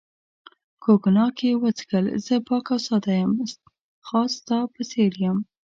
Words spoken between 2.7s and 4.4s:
او ساده یم، خاص